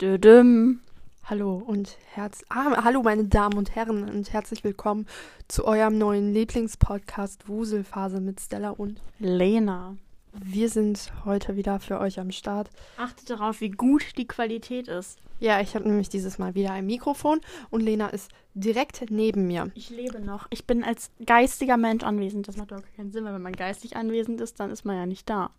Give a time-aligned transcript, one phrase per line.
[0.00, 0.80] Dödüm.
[1.24, 5.06] Hallo und herz ah, hallo meine Damen und Herren und herzlich willkommen
[5.46, 9.98] zu eurem neuen Lieblingspodcast Wuselphase mit Stella und Lena.
[10.32, 12.70] wir sind heute wieder für euch am Start.
[12.96, 15.18] Achtet darauf, wie gut die Qualität ist.
[15.38, 19.70] Ja, ich habe nämlich dieses Mal wieder ein Mikrofon und Lena ist direkt neben mir.
[19.74, 20.46] Ich lebe noch.
[20.48, 22.48] Ich bin als geistiger Mensch anwesend.
[22.48, 25.04] Das macht doch keinen Sinn, weil wenn man geistig anwesend ist, dann ist man ja
[25.04, 25.50] nicht da.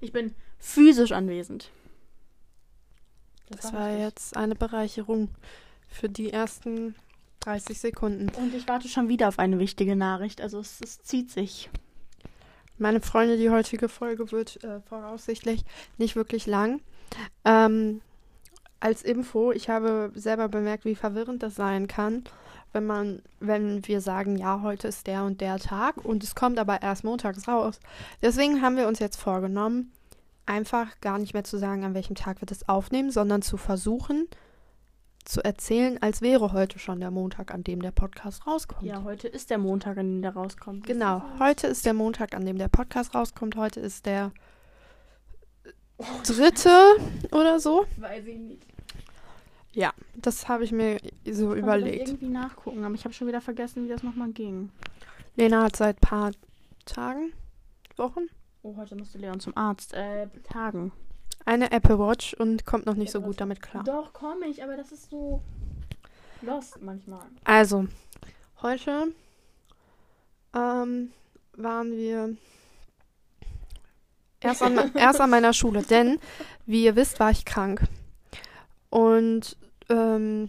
[0.00, 1.70] Ich bin physisch anwesend.
[3.50, 5.28] Das war jetzt eine Bereicherung
[5.88, 6.94] für die ersten
[7.40, 8.30] 30 Sekunden.
[8.36, 10.40] Und ich warte schon wieder auf eine wichtige Nachricht.
[10.40, 11.70] Also es, es zieht sich.
[12.78, 15.64] Meine Freunde, die heutige Folge wird äh, voraussichtlich
[15.98, 16.80] nicht wirklich lang.
[17.44, 18.00] Ähm,
[18.80, 22.24] als Info, ich habe selber bemerkt, wie verwirrend das sein kann,
[22.72, 26.58] wenn man, wenn wir sagen, ja, heute ist der und der Tag und es kommt
[26.58, 27.78] aber erst montags raus.
[28.20, 29.92] Deswegen haben wir uns jetzt vorgenommen,
[30.46, 34.28] einfach gar nicht mehr zu sagen, an welchem Tag wir das aufnehmen, sondern zu versuchen
[35.24, 38.82] zu erzählen, als wäre heute schon der Montag, an dem der Podcast rauskommt.
[38.82, 40.86] Ja, heute ist der Montag, an dem der rauskommt.
[40.86, 43.56] Genau, heute ist der Montag, an dem der Podcast rauskommt.
[43.56, 44.32] Heute ist der
[46.26, 46.70] dritte
[47.32, 47.86] oder so.
[47.96, 48.66] Weiß ich nicht.
[49.72, 52.08] Ja, das habe ich mir so Ich überlegt.
[52.08, 54.70] irgendwie nachgucken, aber ich habe schon wieder vergessen, wie das nochmal ging.
[55.36, 56.32] Lena hat seit paar
[56.84, 57.32] Tagen,
[57.96, 58.26] Wochen,
[58.66, 59.92] Oh, heute musste Leon zum Arzt.
[59.92, 60.90] Äh, Tagen.
[61.44, 63.84] eine Apple Watch und kommt noch nicht so Apple gut damit klar.
[63.84, 65.42] Doch, komme ich, aber das ist so
[66.40, 67.26] lost manchmal.
[67.44, 67.86] Also,
[68.62, 69.12] heute
[70.54, 71.12] ähm,
[71.58, 72.38] waren wir
[74.40, 76.18] erst an, erst an meiner Schule, denn,
[76.64, 77.82] wie ihr wisst, war ich krank.
[78.88, 79.58] Und
[79.90, 80.48] ähm,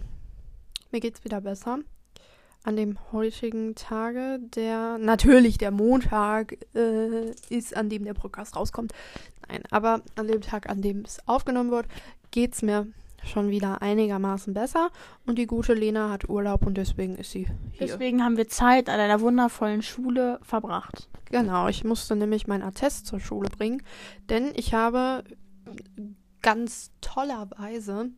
[0.89, 1.79] mir geht's wieder besser.
[2.65, 8.91] An dem heutigen Tage, der natürlich der Montag äh, ist, an dem der Podcast rauskommt.
[9.47, 11.85] Nein, aber an dem Tag, an dem es aufgenommen wird,
[12.31, 12.87] geht's mir
[13.23, 14.89] schon wieder einigermaßen besser.
[15.27, 17.87] Und die gute Lena hat Urlaub und deswegen ist sie hier.
[17.87, 21.07] Deswegen haben wir Zeit an einer wundervollen Schule verbracht.
[21.25, 23.83] Genau, ich musste nämlich mein Attest zur Schule bringen,
[24.29, 25.23] denn ich habe
[26.41, 28.09] ganz tollerweise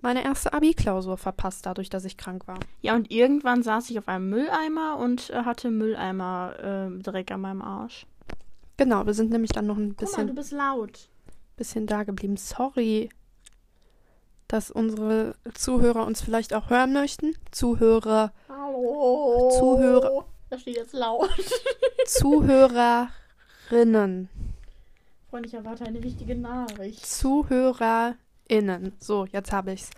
[0.00, 2.58] meine erste Abi-Klausur verpasst, dadurch, dass ich krank war.
[2.82, 7.40] Ja, und irgendwann saß ich auf einem Mülleimer und äh, hatte Mülleimer äh, Dreck an
[7.40, 8.06] meinem Arsch.
[8.76, 11.08] Genau, wir sind nämlich dann noch ein Guck mal, bisschen, du bist laut.
[11.56, 12.36] bisschen da geblieben.
[12.36, 13.08] Sorry,
[14.46, 17.34] dass unsere Zuhörer uns vielleicht auch hören möchten.
[17.50, 19.50] Zuhörer, Hallo.
[19.58, 21.28] Zuhörer- Da steht jetzt laut.
[22.06, 24.28] Zuhörerinnen.
[25.28, 27.04] Freund, ich erwarte eine wichtige Nachricht.
[28.48, 28.92] ZuhörerInnen.
[28.98, 29.90] So, jetzt habe ich's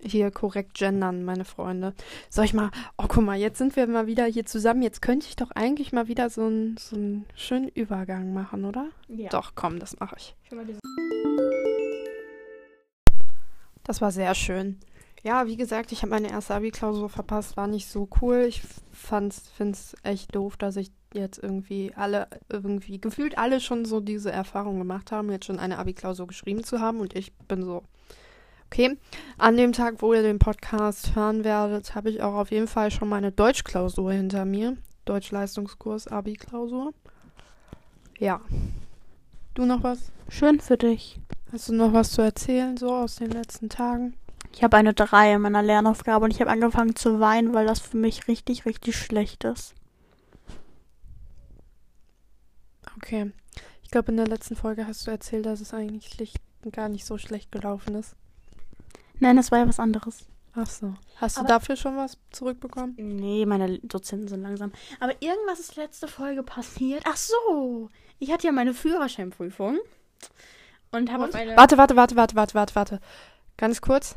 [0.00, 1.94] hier korrekt gendern, meine Freunde.
[2.28, 4.82] Soll ich mal, oh guck mal, jetzt sind wir mal wieder hier zusammen.
[4.82, 8.88] Jetzt könnte ich doch eigentlich mal wieder so einen so einen schönen Übergang machen, oder?
[9.08, 9.28] Ja.
[9.30, 10.34] Doch, komm, das mache ich.
[13.84, 14.80] Das war sehr schön.
[15.22, 18.44] Ja, wie gesagt, ich habe meine erste Abi-Klausur verpasst, war nicht so cool.
[18.48, 18.62] Ich
[18.92, 24.30] fand's, find's echt doof, dass ich jetzt irgendwie alle, irgendwie gefühlt alle schon so diese
[24.30, 27.82] Erfahrung gemacht haben, jetzt schon eine Abi-Klausur geschrieben zu haben und ich bin so,
[28.66, 28.96] okay.
[29.38, 32.90] An dem Tag, wo ihr den Podcast hören werdet, habe ich auch auf jeden Fall
[32.90, 34.76] schon meine Deutschklausur hinter mir.
[35.06, 36.92] Deutschleistungskurs Abi-Klausur.
[38.18, 38.40] Ja.
[39.54, 40.12] Du noch was?
[40.28, 41.20] Schön für dich.
[41.52, 44.14] Hast du noch was zu erzählen, so aus den letzten Tagen?
[44.56, 47.78] Ich habe eine 3 in meiner Lernaufgabe und ich habe angefangen zu weinen, weil das
[47.78, 49.74] für mich richtig, richtig schlecht ist.
[52.96, 53.32] Okay.
[53.82, 56.38] Ich glaube, in der letzten Folge hast du erzählt, dass es eigentlich schlicht
[56.72, 58.16] gar nicht so schlecht gelaufen ist.
[59.20, 60.24] Nein, das war ja was anderes.
[60.54, 60.94] Ach so.
[61.16, 62.94] Hast du Aber- dafür schon was zurückbekommen?
[62.96, 64.72] Nee, meine Dozenten sind langsam.
[65.00, 67.02] Aber irgendwas ist letzte Folge passiert.
[67.06, 67.90] Ach so.
[68.18, 69.78] Ich hatte ja meine Führerscheinprüfung.
[70.92, 71.54] Und habe auf eine.
[71.58, 73.00] Warte, warte, warte, warte, warte, warte, warte.
[73.58, 74.16] Ganz kurz.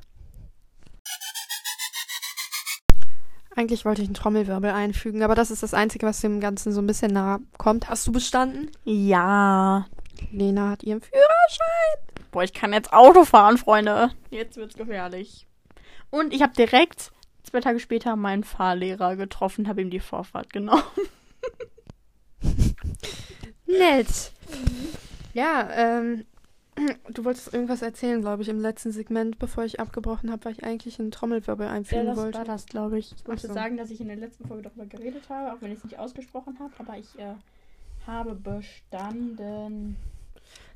[3.56, 6.82] Eigentlich wollte ich einen Trommelwirbel einfügen, aber das ist das Einzige, was dem Ganzen so
[6.82, 7.90] ein bisschen nahe kommt.
[7.90, 8.72] Hast du bestanden?
[8.86, 9.88] Ja.
[10.32, 12.26] Lena hat ihren Führerschein.
[12.32, 14.12] Boah, ich kann jetzt Auto fahren, Freunde.
[14.30, 15.48] Jetzt wird's gefährlich.
[16.12, 17.12] Und ich habe direkt
[17.44, 20.84] zwei Tage später meinen Fahrlehrer getroffen, habe ihm die Vorfahrt genommen.
[23.66, 24.32] Nett.
[25.34, 26.26] Ja, ähm,
[27.10, 30.64] du wolltest irgendwas erzählen, glaube ich, im letzten Segment, bevor ich abgebrochen habe, weil ich
[30.64, 32.38] eigentlich einen Trommelwirbel einfügen das wollte.
[32.38, 33.14] war das, glaube ich.
[33.14, 33.54] Ich wollte so.
[33.54, 36.00] sagen, dass ich in der letzten Folge darüber geredet habe, auch wenn ich es nicht
[36.00, 37.36] ausgesprochen habe, aber ich äh,
[38.08, 39.96] habe bestanden.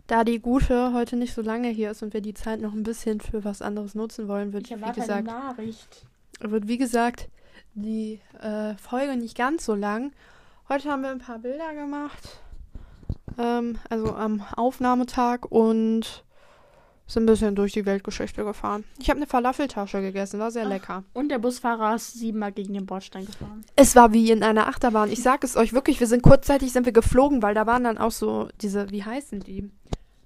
[0.07, 2.83] Da die Gute heute nicht so lange hier ist und wir die Zeit noch ein
[2.83, 5.29] bisschen für was anderes nutzen wollen, wird, Ich wie gesagt,
[6.41, 7.29] wird wie gesagt
[7.75, 10.11] die äh, Folge nicht ganz so lang.
[10.69, 12.42] Heute haben wir ein paar Bilder gemacht.
[13.37, 16.23] Ähm, also am Aufnahmetag und
[17.05, 18.85] Sind ein bisschen durch die Weltgeschichte gefahren.
[18.97, 20.69] Ich habe eine Falafeltasche gegessen, war sehr Ach.
[20.69, 21.03] lecker.
[21.13, 23.65] Und der Busfahrer ist siebenmal gegen den Bordstein gefahren.
[23.75, 25.11] Es war wie in einer Achterbahn.
[25.11, 27.97] Ich sag es euch wirklich, wir sind kurzzeitig sind wir geflogen, weil da waren dann
[27.97, 29.69] auch so diese, wie heißen die?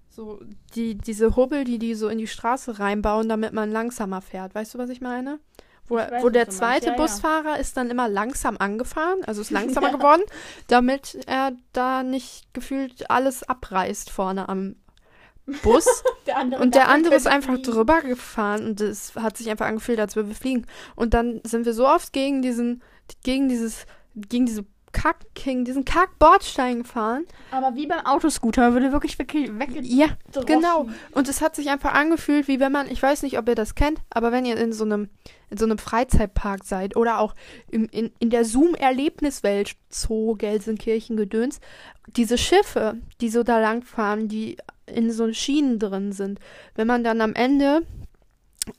[0.10, 0.40] So,
[0.76, 4.54] die, diese Hubbel, die die so in die Straße reinbauen, damit man langsamer fährt.
[4.56, 5.40] Weißt du, was ich meine?
[5.90, 6.58] Wo, weiß, wo der meinst.
[6.58, 6.98] zweite Ja, ja.
[6.98, 9.96] Busfahrer ist dann immer langsam angefahren, also ist langsamer Ja.
[9.96, 10.24] geworden,
[10.68, 14.76] damit er da nicht gefühlt alles abreißt vorne am
[15.64, 15.86] Bus.
[16.28, 17.72] Der andere Und der andere er ist einfach fliegen.
[17.72, 20.66] drüber gefahren und es hat sich einfach angefühlt, als würden wir fliegen.
[20.98, 22.84] Und dann sind wir so oft gegen diesen,
[23.24, 24.66] gegen dieses, gegen diese
[24.98, 27.28] Kack, gegen diesen Kack-Bordstein gefahren.
[27.52, 29.52] Aber wie beim Autoscooter würde wirklich wirklich.
[29.84, 30.08] Ja,
[30.48, 30.88] genau.
[31.12, 33.76] Und es hat sich einfach angefühlt, wie wenn man, ich weiß nicht, ob ihr das
[33.76, 35.10] kennt, aber wenn ihr in so einem,
[35.52, 37.36] in so einem Freizeitpark seid oder auch
[37.70, 41.60] im, in, in der Zoom-Erlebniswelt, Zoo, Gelsenkirchen, Gedöns,
[42.08, 44.58] diese Schiffe, die so da langfahren, die
[44.88, 46.40] in so Schienen drin sind,
[46.74, 47.84] wenn man dann am Ende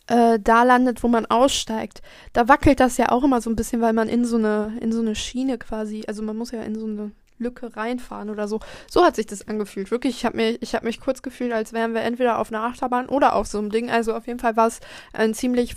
[0.06, 2.02] äh, da landet, wo man aussteigt,
[2.32, 4.92] da wackelt das ja auch immer so ein bisschen, weil man in so eine, in
[4.92, 8.58] so eine Schiene quasi, also man muss ja in so eine Lücke reinfahren oder so.
[8.90, 9.92] So hat sich das angefühlt.
[9.92, 12.64] Wirklich, ich habe mich, ich habe mich kurz gefühlt, als wären wir entweder auf einer
[12.64, 13.90] Achterbahn oder auf so einem Ding.
[13.90, 14.80] Also auf jeden Fall war es
[15.12, 15.76] ein ziemlich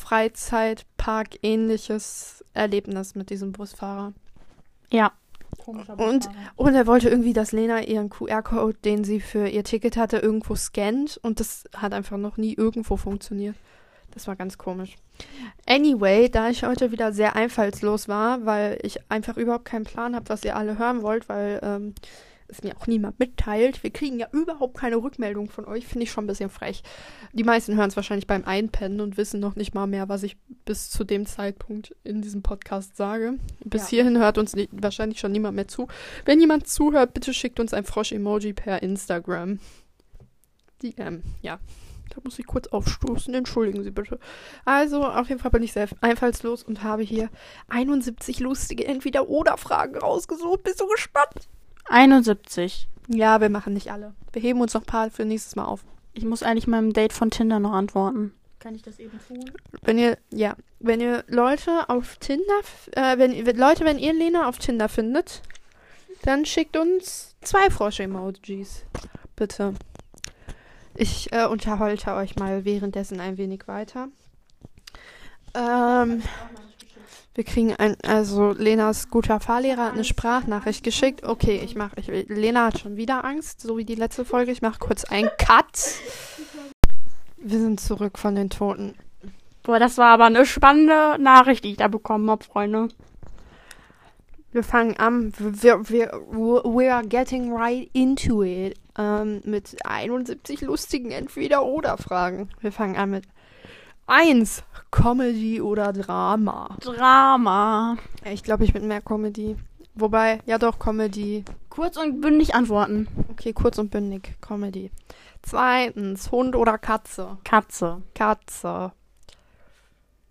[1.11, 4.13] Freizeitpark-ähnliches Erlebnis mit diesem Busfahrer.
[4.91, 5.11] Ja.
[6.07, 10.17] Und- Und er wollte irgendwie, dass Lena ihren QR-Code, den sie für ihr Ticket hatte,
[10.17, 11.19] irgendwo scannt.
[11.21, 13.55] Und das hat einfach noch nie irgendwo funktioniert.
[14.11, 14.95] Das war ganz komisch.
[15.65, 20.29] Anyway, da ich heute wieder sehr einfallslos war, weil ich einfach überhaupt keinen Plan habe,
[20.29, 21.95] was ihr alle hören wollt, weil ähm,
[22.51, 23.81] es mir auch niemand mitteilt.
[23.83, 26.83] Wir kriegen ja überhaupt keine Rückmeldung von euch, finde ich schon ein bisschen frech.
[27.33, 30.37] Die meisten hören es wahrscheinlich beim Einpennen und wissen noch nicht mal mehr, was ich
[30.65, 33.37] bis zu dem Zeitpunkt in diesem Podcast sage.
[33.63, 33.87] Bis Ja.
[33.89, 35.87] hierhin hört uns nie, wahrscheinlich schon niemand mehr zu.
[36.25, 39.59] Wenn jemand zuhört, bitte schickt uns ein Frosch-Emoji per Instagram.
[40.83, 41.59] DM, ja.
[42.11, 43.33] Da muss ich kurz aufstoßen.
[43.33, 44.19] Entschuldigen Sie bitte.
[44.65, 47.29] Also, auf jeden Fall bin ich sehr einfallslos und habe hier
[47.69, 50.63] 71 lustige Entweder-Oder-Fragen rausgesucht.
[50.63, 51.47] Bist du gespannt?
[51.85, 52.87] 71.
[53.07, 54.13] Ja, wir machen nicht alle.
[54.31, 55.83] Wir heben uns noch ein paar für nächstes Mal auf.
[56.13, 58.33] Ich muss eigentlich meinem Date von Tinder noch antworten.
[58.59, 59.49] Kann ich das eben tun?
[59.81, 62.59] Wenn ihr, ja, wenn ihr Leute auf Tinder,
[62.91, 65.41] äh, wenn, Leute, wenn ihr Lena auf Tinder findet,
[66.23, 68.85] dann schickt uns zwei Frosch-Emojis.
[69.35, 69.73] Bitte.
[70.95, 74.09] Ich äh, unterhalte euch mal währenddessen ein wenig weiter.
[75.53, 76.21] Ähm,
[77.33, 81.23] wir kriegen ein, also Lenas guter Fahrlehrer hat eine Sprachnachricht geschickt.
[81.23, 84.51] Okay, ich mache, ich, Lena hat schon wieder Angst, so wie die letzte Folge.
[84.51, 85.95] Ich mache kurz einen Cut.
[87.37, 88.95] Wir sind zurück von den Toten.
[89.63, 92.89] Boah, das war aber eine spannende Nachricht, die ich da bekommen habe, Freunde.
[94.51, 95.31] Wir fangen an.
[95.37, 98.77] Wir, wir, we are getting right into it.
[98.97, 102.49] Ähm, mit 71 lustigen Entweder-Oder-Fragen.
[102.59, 103.23] Wir fangen an mit
[104.07, 104.63] 1.
[104.91, 106.75] Comedy oder Drama?
[106.81, 107.95] Drama.
[108.25, 109.55] Ich glaube, ich bin mehr Comedy.
[109.95, 111.45] Wobei, ja doch, Comedy.
[111.69, 113.07] Kurz und bündig antworten.
[113.29, 114.35] Okay, kurz und bündig.
[114.41, 114.91] Comedy.
[115.41, 117.37] Zweitens, Hund oder Katze?
[117.45, 118.01] Katze.
[118.13, 118.91] Katze.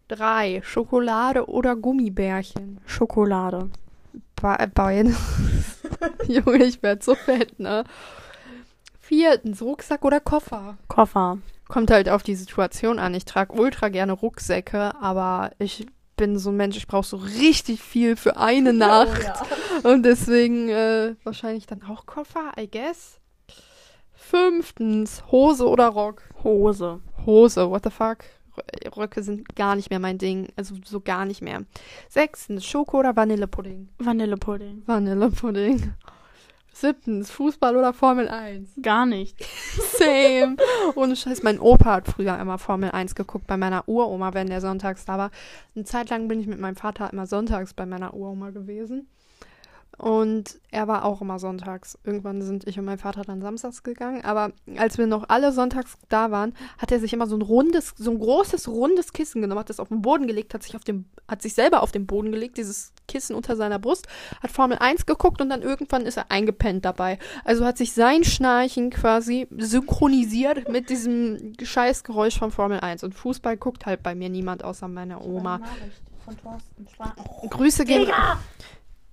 [0.09, 2.81] Drei, Schokolade oder Gummibärchen?
[2.85, 3.71] Schokolade.
[4.41, 5.15] Be- Beide.
[6.29, 7.85] Junge, ich werd so fett, ne?
[8.99, 10.79] Viertens, Rucksack oder Koffer?
[10.89, 11.39] Koffer.
[11.69, 13.15] Kommt halt auf die Situation an.
[13.15, 17.81] Ich trage ultra gerne Rucksäcke, aber ich bin so ein Mensch, ich brauche so richtig
[17.81, 19.31] viel für eine Nacht.
[19.85, 23.19] Und deswegen äh, wahrscheinlich dann auch Koffer, I guess.
[24.13, 26.23] Fünftens, Hose oder Rock?
[26.45, 27.01] Hose.
[27.27, 28.19] Hose, what the fuck?
[28.57, 30.49] Rö- Röcke sind gar nicht mehr mein Ding.
[30.57, 31.65] Also so gar nicht mehr.
[32.09, 33.89] Sechstens, Schoko oder Vanillepudding?
[33.99, 34.83] Vanillepudding.
[34.87, 35.93] Vanillepudding.
[36.73, 38.71] Siebtens, Fußball oder Formel 1?
[38.81, 39.37] Gar nicht.
[39.99, 40.57] Same.
[40.95, 44.61] Ohne Scheiß, mein Opa hat früher immer Formel 1 geguckt bei meiner Uroma, wenn der
[44.61, 45.31] sonntags da war.
[45.75, 49.09] Eine Zeit lang bin ich mit meinem Vater immer sonntags bei meiner Uroma gewesen.
[49.99, 51.99] Und er war auch immer sonntags.
[52.05, 54.25] Irgendwann sind ich und mein Vater dann samstags gegangen.
[54.25, 57.93] Aber als wir noch alle sonntags da waren, hat er sich immer so ein rundes,
[57.99, 60.85] so ein großes, rundes Kissen genommen, hat das auf den Boden gelegt, hat sich auf
[60.85, 64.07] dem, hat sich selber auf den Boden gelegt, dieses Kissen unter seiner Brust,
[64.43, 67.19] hat Formel 1 geguckt und dann irgendwann ist er eingepennt dabei.
[67.45, 73.05] Also hat sich sein Schnarchen quasi synchronisiert mit diesem Scheißgeräusch von Formel 1.
[73.05, 75.61] Und Fußball guckt halt bei mir niemand außer meiner Oma.
[77.51, 78.09] Grüße gehen,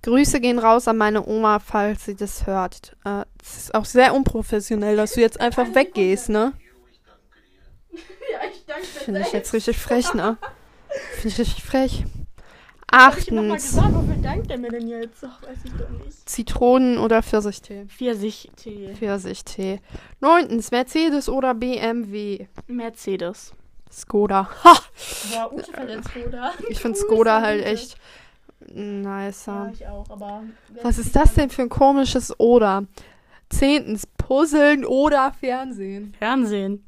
[0.02, 2.96] Grüße gehen raus an meine Oma, falls sie das hört.
[3.04, 6.52] Äh, Es ist auch sehr unprofessionell, dass du jetzt einfach weggehst, ne?
[8.30, 10.36] Ja, ich danke Finde ich jetzt richtig frech, ne?
[11.14, 12.04] Finde ich richtig frech.
[12.90, 15.22] Achtens, gesagt, wofür dankt er mir denn jetzt?
[15.22, 16.28] Ach, weiß ich doch nicht.
[16.28, 17.84] Zitronen- oder Pfirsichtee.
[17.86, 18.94] Pfirsichtee.
[18.94, 19.80] Pfirsichtee.
[20.20, 22.46] Neuntens, Mercedes oder BMW.
[22.66, 23.52] Mercedes.
[23.90, 24.48] Skoda.
[24.64, 24.74] Ha!
[25.32, 26.52] Boah, Ute Skoda.
[26.68, 27.96] Ich finde Skoda halt echt
[28.74, 29.52] nicer.
[29.66, 30.42] Ja, ich auch, aber.
[30.82, 32.84] Was ist das denn für ein komisches Oder?
[33.50, 36.14] Zehntens, Puzzeln oder Fernsehen.
[36.18, 36.84] Fernsehen.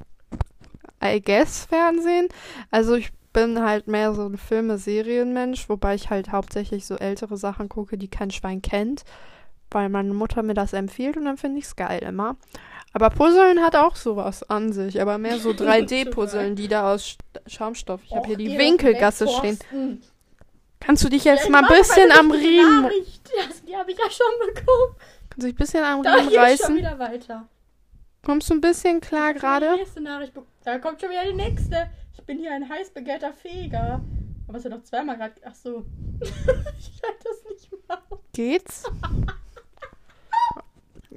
[1.02, 2.28] I guess Fernsehen.
[2.70, 7.68] Also ich bin halt mehr so ein Filme-Serienmensch, wobei ich halt hauptsächlich so ältere Sachen
[7.70, 9.04] gucke, die kein Schwein kennt,
[9.70, 12.36] weil meine Mutter mir das empfiehlt und dann finde ich es geil immer.
[12.92, 17.16] Aber Puzzeln hat auch sowas an sich, aber mehr so 3D-Puzzeln, die da aus Sch-
[17.48, 18.00] Schaumstoff.
[18.04, 19.58] Ich habe hier die Winkelgasse stehen.
[20.80, 23.30] Kannst du dich jetzt mal ein bisschen am Riemen, Nachricht.
[23.48, 24.96] Das, die habe ich ja schon bekommen.
[25.28, 26.76] kannst du dich ein bisschen am Da Riemen geht's schon reißen?
[26.76, 27.48] wieder weiter.
[28.24, 29.76] Kommst du ein bisschen klar Ich gerade?
[29.76, 30.32] nächste Nachricht
[30.64, 31.90] Da kommt schon wieder die nächste.
[32.14, 34.00] Ich bin hier ein heiß begehrter Feger.
[34.48, 35.34] Aber es hat doch zweimal gerade.
[35.44, 35.84] Ach so.
[36.20, 38.18] ich kann das nicht machen.
[38.32, 38.84] Geht's?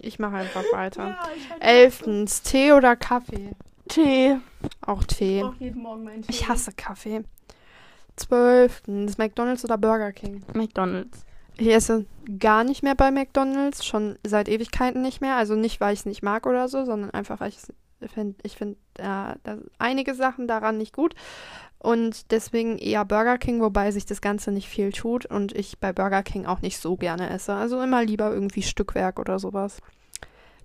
[0.06, 1.08] Ich mache einfach weiter.
[1.10, 3.52] Ja, ich halte Elftens, Tee oder Kaffee?
[3.88, 4.38] Tee.
[4.82, 5.42] Auch Ich Tee.
[5.42, 6.30] brauche jeden Morgen meinen Tee.
[6.32, 7.24] Ich hasse Kaffee.
[8.16, 10.44] Zwölftens, McDonalds oder Burger King?
[10.54, 11.26] McDonalds.
[11.58, 12.06] Ich esse
[12.40, 15.36] gar nicht mehr bei McDonalds, schon seit Ewigkeiten nicht mehr.
[15.36, 17.58] Also nicht, weil ich es nicht mag oder so, sondern einfach, weil ich
[18.10, 19.36] finde, ich finde äh,
[19.78, 21.16] einige Sachen daran nicht gut.
[21.80, 25.92] Und deswegen eher Burger King, wobei sich das Ganze nicht viel tut und ich bei
[25.92, 27.54] Burger King auch nicht so gerne esse.
[27.54, 29.80] Also immer lieber irgendwie Stückwerk oder sowas.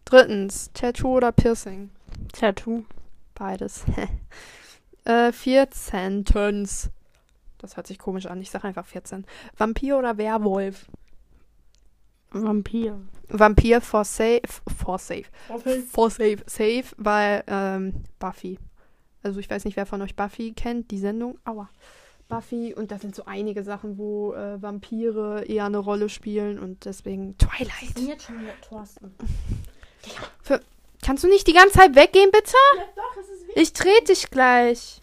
[0.04, 1.90] Drittens, Tattoo oder Piercing?
[2.32, 2.84] Tattoo.
[3.34, 3.84] Beides.
[5.04, 6.24] äh, 14.
[7.58, 8.40] Das hört sich komisch an.
[8.40, 9.24] Ich sage einfach 14.
[9.56, 10.86] Vampir oder Werwolf?
[12.30, 13.00] Vampir.
[13.28, 14.42] Vampir for safe.
[14.76, 15.24] For safe.
[15.48, 15.82] Waffel.
[15.82, 16.38] For safe.
[16.46, 18.58] Safe, weil ähm, Buffy.
[19.22, 21.38] Also ich weiß nicht, wer von euch Buffy kennt, die Sendung.
[21.44, 21.68] Aua.
[22.28, 26.84] Buffy und da sind so einige Sachen, wo äh, Vampire eher eine Rolle spielen und
[26.84, 27.98] deswegen Ich bin Twilight.
[28.08, 29.14] jetzt schon wieder Thorsten.
[31.02, 32.52] Kannst du nicht die ganze Zeit weggehen, bitte?
[32.76, 33.62] Ja, doch, es ist wichtig.
[33.62, 35.00] Ich dreh dich gleich.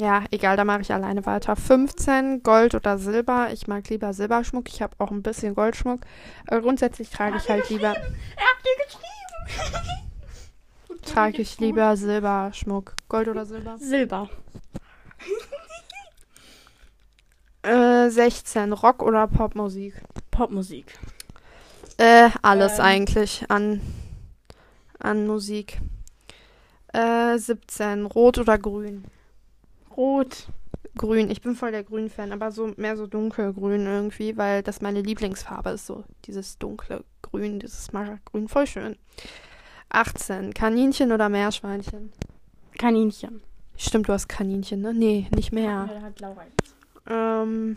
[0.00, 1.56] Ja, egal, da mache ich alleine weiter.
[1.56, 3.48] 15, Gold oder Silber.
[3.52, 4.68] Ich mag lieber Silberschmuck.
[4.68, 6.00] Ich habe auch ein bisschen Goldschmuck.
[6.46, 9.88] Aber grundsätzlich trage ich halt lieber, Er hat dir geschrieben.
[11.02, 12.94] Trage ich lieber Silberschmuck.
[13.08, 13.76] Gold oder Silber?
[13.78, 14.28] Silber.
[17.62, 19.94] Äh, 16, Rock oder Popmusik?
[20.30, 20.86] Popmusik.
[21.98, 22.84] Äh, alles Ähm.
[22.84, 23.80] eigentlich an,
[25.00, 25.80] an Musik.
[26.94, 29.04] Äh, 17, Rot oder Grün?
[29.98, 30.46] Rot.
[30.96, 31.30] Grün.
[31.30, 35.70] Ich bin voll der Grün-Fan, aber so mehr so dunkelgrün irgendwie, weil das meine Lieblingsfarbe
[35.70, 35.86] ist.
[35.86, 38.48] So dieses dunkle Grün, dieses Maraggrün.
[38.48, 38.96] Voll schön.
[39.90, 40.54] 18.
[40.54, 42.12] Kaninchen oder Meerschweinchen?
[42.78, 43.42] Kaninchen.
[43.76, 44.92] Stimmt, du hast Kaninchen, ne?
[44.92, 45.64] Nee, nicht mehr.
[45.64, 46.44] Ja, da hat Laura
[47.08, 47.76] Ähm,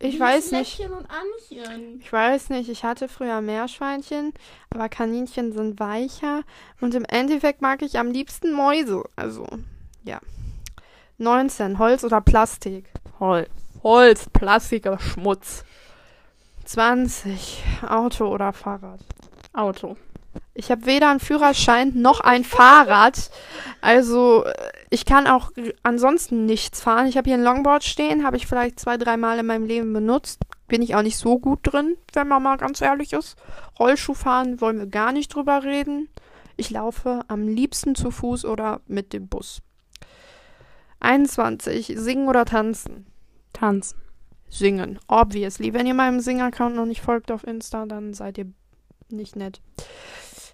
[0.00, 0.80] ich Wie weiß nicht.
[0.80, 2.00] Und Anchen.
[2.00, 4.32] Ich weiß nicht, ich hatte früher Meerschweinchen,
[4.70, 6.42] aber Kaninchen sind weicher
[6.80, 9.04] und im Endeffekt mag ich am liebsten Mäuse.
[9.14, 9.46] Also,
[10.04, 10.20] ja.
[11.20, 11.78] 19.
[11.78, 12.90] Holz oder Plastik?
[13.18, 13.48] Holz.
[13.82, 15.64] Holz, Plastik, aber Schmutz.
[16.64, 17.62] 20.
[17.86, 19.00] Auto oder Fahrrad?
[19.52, 19.96] Auto.
[20.54, 23.30] Ich habe weder einen Führerschein noch ein Fahrrad.
[23.80, 24.52] Also äh,
[24.88, 25.50] ich kann auch
[25.82, 27.06] ansonsten nichts fahren.
[27.06, 30.40] Ich habe hier ein Longboard stehen, habe ich vielleicht zwei, dreimal in meinem Leben benutzt.
[30.68, 33.36] Bin ich auch nicht so gut drin, wenn man mal ganz ehrlich ist.
[33.78, 36.08] Rollschuhfahren wollen wir gar nicht drüber reden.
[36.56, 39.62] Ich laufe am liebsten zu Fuß oder mit dem Bus.
[41.00, 41.94] 21.
[41.96, 43.06] Singen oder tanzen?
[43.52, 43.98] Tanzen.
[44.48, 44.98] Singen.
[45.06, 45.72] Obviously.
[45.72, 48.46] Wenn ihr meinem Sing-Account noch nicht folgt auf Insta, dann seid ihr
[49.08, 49.60] nicht nett.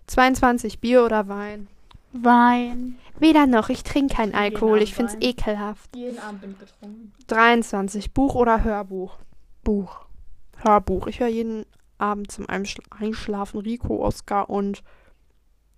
[0.07, 0.81] 22.
[0.81, 1.69] Bier oder Wein?
[2.13, 2.99] Wein.
[3.19, 3.69] Weder noch.
[3.69, 4.83] Ich trinke keinen Alkohol.
[4.83, 5.23] Ich find's Wein.
[5.23, 5.95] ekelhaft.
[5.97, 7.13] Jeden Abend bin ich getrunken.
[7.27, 8.13] 23.
[8.13, 9.19] Buch oder Hörbuch?
[9.65, 10.07] Buch.
[10.59, 11.07] Hörbuch.
[11.07, 11.67] Ich höre jeden
[11.99, 14.83] Abend zum Einschl Einschlafen Rico, Oscar und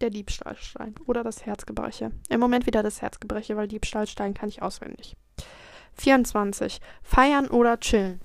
[0.00, 0.94] der Diebstahlstein.
[1.06, 2.12] Oder das Herzgebreche.
[2.28, 5.16] Im Moment wieder das Herzgebreche, weil Diebstahlstein kann ich auswendig.
[5.94, 6.80] 24.
[7.02, 8.20] Feiern oder chillen?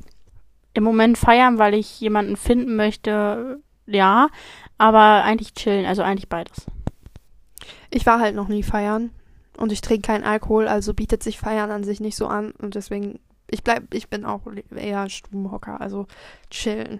[0.74, 3.60] Im Moment feiern, weil ich jemanden finden möchte.
[3.86, 4.30] Ja.
[4.78, 5.86] Aber eigentlich chillen.
[5.86, 6.66] Also eigentlich beides.
[7.90, 9.12] Ich war halt noch nie feiern
[9.58, 12.76] und ich trinke keinen Alkohol, also bietet sich Feiern an sich nicht so an und
[12.76, 14.42] deswegen ich bleib ich bin auch
[14.76, 16.08] eher Stubenhocker, also
[16.50, 17.00] chillen.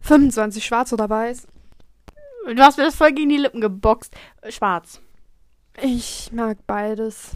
[0.00, 1.48] 25 schwarz oder weiß?
[2.54, 4.14] Du hast mir das voll gegen die Lippen geboxt.
[4.40, 5.00] Äh, Schwarz.
[5.82, 7.32] Ich mag beides.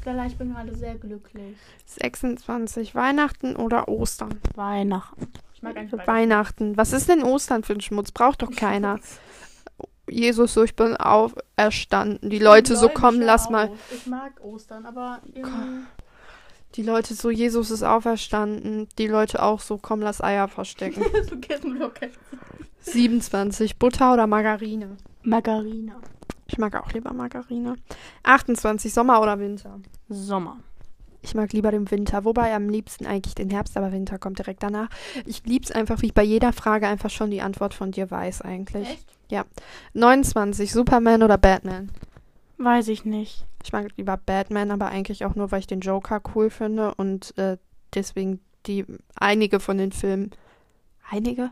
[0.00, 1.56] Stella, ich bin gerade sehr glücklich.
[1.86, 4.40] 26 Weihnachten oder Ostern?
[4.54, 5.28] Weihnachten.
[5.54, 6.06] Ich mag eigentlich.
[6.06, 6.76] Weihnachten.
[6.76, 8.12] Was ist denn Ostern für ein Schmutz?
[8.12, 9.00] Braucht doch keiner.
[10.08, 12.30] Jesus, so ich bin auferstanden.
[12.30, 13.70] Die Leute so kommen, lass mal.
[13.92, 15.20] Ich mag Ostern, aber.
[16.74, 18.88] Die Leute so, Jesus ist auferstanden.
[18.98, 21.02] Die Leute auch so, komm, lass Eier verstecken.
[21.26, 22.10] Vergessen wir doch kein
[22.80, 24.96] 27, Butter oder Margarine?
[25.22, 25.94] Margarine.
[26.46, 27.76] Ich mag auch lieber Margarine.
[28.24, 29.80] 28, Sommer oder Winter?
[30.08, 30.58] Sommer.
[31.22, 34.62] Ich mag lieber den Winter, wobei am liebsten eigentlich den Herbst, aber Winter kommt direkt
[34.62, 34.88] danach.
[35.24, 38.42] Ich lieb's einfach, wie ich bei jeder Frage einfach schon die Antwort von dir weiß
[38.42, 38.88] eigentlich.
[38.88, 39.06] Echt?
[39.94, 41.90] 29, Superman oder Batman?
[42.58, 43.46] Weiß ich nicht.
[43.62, 47.36] Ich mag lieber Batman, aber eigentlich auch nur, weil ich den Joker cool finde und
[47.38, 47.58] äh,
[47.94, 50.30] deswegen die einige von den Filmen,
[51.08, 51.50] einige,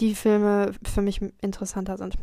[0.00, 2.16] die Filme für mich interessanter sind.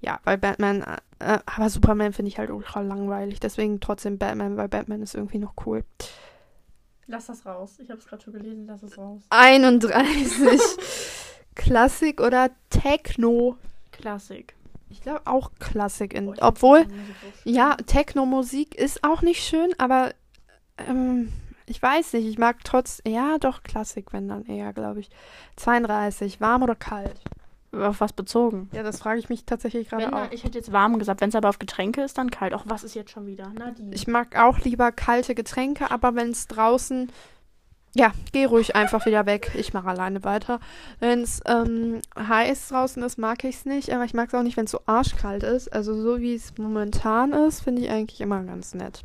[0.00, 0.82] Ja, weil Batman,
[1.18, 5.38] äh, aber Superman finde ich halt ultra langweilig, deswegen trotzdem Batman, weil Batman ist irgendwie
[5.38, 5.84] noch cool.
[7.10, 7.78] Lass das raus.
[7.78, 8.66] Ich habe es gerade schon gelesen.
[8.66, 9.22] Lass es raus.
[9.30, 10.60] 31,
[11.54, 13.56] Klassik oder Techno?
[13.92, 14.54] Klassik.
[14.90, 16.86] Ich glaube auch Klassik, in, ich obwohl.
[17.44, 20.12] Ja, Techno-Musik ist auch nicht schön, aber
[20.78, 21.32] ähm,
[21.66, 25.10] ich weiß nicht, ich mag trotz, ja, doch Klassik, wenn dann eher, glaube ich.
[25.56, 27.20] 32, warm oder kalt?
[27.70, 28.70] Auf was bezogen?
[28.72, 30.32] Ja, das frage ich mich tatsächlich gerade auch.
[30.32, 31.20] ich hätte jetzt warm gesagt.
[31.20, 32.54] Wenn es aber auf Getränke ist, dann kalt.
[32.54, 33.50] Auch was ist jetzt schon wieder?
[33.50, 33.94] Nadine.
[33.94, 37.12] Ich mag auch lieber kalte Getränke, aber wenn es draußen,
[37.94, 39.50] ja, geh ruhig einfach wieder weg.
[39.56, 40.60] Ich mache alleine weiter.
[41.00, 44.42] Wenn es ähm, heiß draußen ist, mag ich es nicht, aber ich mag es auch
[44.42, 45.72] nicht, wenn es so arschkalt ist.
[45.72, 49.04] Also so wie es momentan ist, finde ich eigentlich immer ganz nett.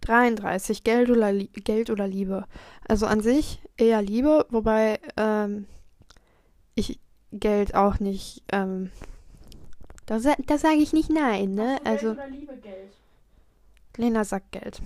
[0.00, 2.44] 33, Geld oder, Lie- Geld oder Liebe.
[2.88, 5.66] Also an sich eher Liebe, wobei ähm,
[6.74, 6.98] ich
[7.32, 8.90] Geld auch nicht, ähm,
[10.06, 11.78] da, da sage ich nicht nein, ne?
[11.84, 12.92] Also Liebe Geld.
[13.96, 14.80] Lena sagt Geld.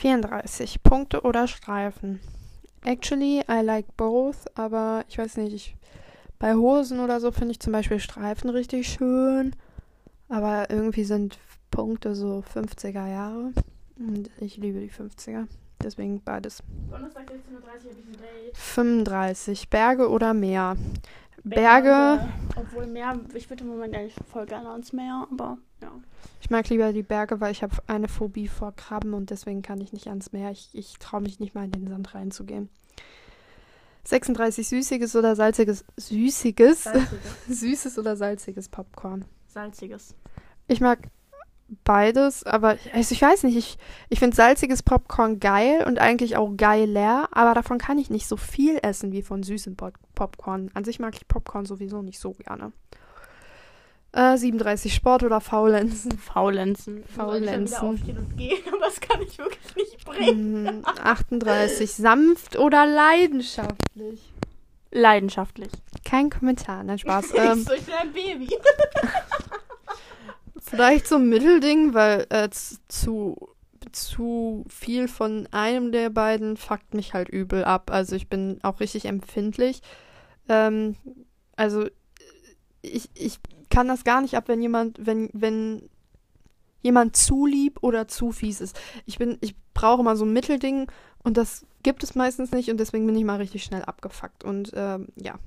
[0.00, 0.82] 34.
[0.82, 2.20] Punkte oder Streifen?
[2.84, 5.76] Actually, I like both, aber ich weiß nicht, ich,
[6.38, 9.54] bei Hosen oder so finde ich zum Beispiel Streifen richtig schön.
[10.30, 11.38] Aber irgendwie sind
[11.70, 13.52] Punkte so 50er Jahre.
[13.98, 15.46] Und ich liebe die 50er.
[15.82, 16.62] Deswegen beides.
[16.90, 18.56] Donnerstag 16.30 Uhr habe ich ein Date.
[18.56, 19.68] 35.
[19.68, 20.76] Berge oder Meer?
[21.44, 22.26] Berge.
[22.56, 25.90] Obwohl Meer, ich würde im Moment eigentlich voll gerne ans Meer, aber ja.
[26.40, 29.80] Ich mag lieber die Berge, weil ich habe eine Phobie vor Krabben und deswegen kann
[29.80, 30.50] ich nicht ans Meer.
[30.50, 32.68] Ich, ich traue mich nicht mal in den Sand reinzugehen.
[34.04, 37.10] 36 süßiges oder salziges süßiges Salziges.
[37.48, 39.24] süßes oder salziges Popcorn.
[39.46, 40.14] Salziges.
[40.68, 40.98] Ich mag
[41.84, 43.78] beides, aber also ich weiß nicht, ich,
[44.08, 48.36] ich finde salziges Popcorn geil und eigentlich auch geiler, aber davon kann ich nicht so
[48.36, 50.70] viel essen wie von süßem Pop Popcorn.
[50.74, 52.72] An sich mag ich Popcorn sowieso nicht so gerne.
[54.12, 56.18] Äh, 37 Sport oder Faulenzen.
[56.18, 57.04] Faulenzen.
[57.04, 57.78] Faulenzen.
[57.78, 60.66] Aufstehen und gehen, aber das kann ich wirklich nicht bringen.
[60.66, 61.94] Hm, 38.
[61.94, 64.32] Sanft oder leidenschaftlich?
[64.90, 65.70] Leidenschaftlich.
[66.04, 67.30] Kein Kommentar, nein, Spaß.
[67.34, 68.48] ich Ähm, so, ich bin ein Baby.
[70.60, 72.48] vielleicht so ein Mittelding, weil äh,
[72.88, 73.54] zu,
[73.92, 77.92] zu viel von einem der beiden fuckt mich halt übel ab.
[77.92, 79.82] Also ich bin auch richtig empfindlich.
[80.48, 80.96] Ähm,
[81.54, 81.86] also
[82.82, 83.38] ich, ich
[83.70, 85.88] kann das gar nicht ab, wenn jemand, wenn, wenn
[86.82, 88.78] jemand zu lieb oder zu fies ist.
[89.06, 90.90] Ich bin, ich brauche mal so ein Mittelding
[91.22, 94.44] und das gibt es meistens nicht und deswegen bin ich mal richtig schnell abgefuckt.
[94.44, 95.38] Und ähm, ja.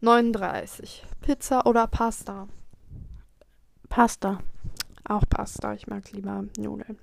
[0.00, 1.04] 39.
[1.22, 2.48] Pizza oder Pasta?
[3.88, 4.40] Pasta.
[5.04, 5.72] Auch Pasta.
[5.74, 6.98] Ich mag lieber Nudeln.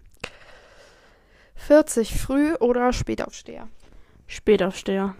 [1.56, 2.20] 40.
[2.20, 3.68] Früh oder Spätaufsteher?
[4.28, 5.16] Spätaufsteher.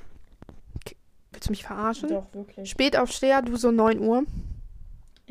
[1.32, 2.10] Willst du mich verarschen?
[2.10, 2.70] Doch, wirklich.
[2.70, 4.24] Spätaufsteher, du so 9 Uhr.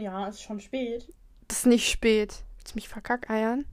[0.01, 1.13] Ja, ist schon spät.
[1.49, 2.45] Das ist nicht spät.
[2.57, 3.67] Willst du mich verkackeiern?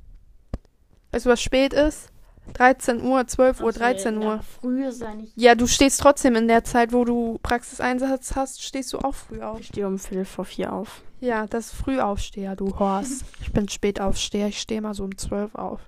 [1.12, 2.12] Weißt du, was spät ist?
[2.54, 4.40] 13 Uhr, 12 Uhr, 13 Uhr.
[4.62, 5.34] Früh ist ja nicht.
[5.36, 9.42] Ja, du stehst trotzdem in der Zeit, wo du Praxiseinsatz hast, stehst du auch früh
[9.42, 9.60] auf.
[9.60, 11.02] Ich stehe um Viertel vor vier auf.
[11.20, 13.26] Ja, das ist Frühaufsteher, du Horst.
[13.42, 15.82] Ich bin Spätaufsteher, ich stehe mal so um 12 auf.